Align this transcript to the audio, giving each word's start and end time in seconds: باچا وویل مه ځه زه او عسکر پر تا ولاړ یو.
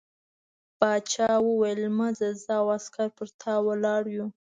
باچا 0.79 1.31
وویل 1.47 1.81
مه 1.97 2.07
ځه 2.17 2.27
زه 2.43 2.51
او 2.61 2.65
عسکر 2.77 3.07
پر 3.17 3.27
تا 3.41 3.53
ولاړ 3.67 4.03
یو. 4.17 4.25